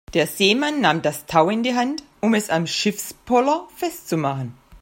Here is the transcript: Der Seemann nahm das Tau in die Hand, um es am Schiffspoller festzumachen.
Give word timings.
Der 0.15 0.25
Seemann 0.25 0.81
nahm 0.81 1.03
das 1.03 1.27
Tau 1.27 1.51
in 1.51 1.61
die 1.61 1.75
Hand, 1.75 2.01
um 2.21 2.33
es 2.33 2.49
am 2.49 2.65
Schiffspoller 2.65 3.67
festzumachen. 3.75 4.55